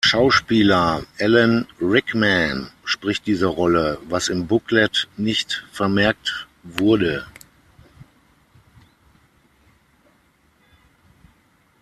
Schauspieler 0.03 1.03
Alan 1.19 1.67
Rickman 1.79 2.71
spricht 2.83 3.27
diese 3.27 3.45
Rolle, 3.45 3.99
was 4.09 4.29
im 4.29 4.47
Booklet 4.47 5.07
nicht 5.15 5.63
vermerkt 5.71 6.47
wurde. 6.63 7.27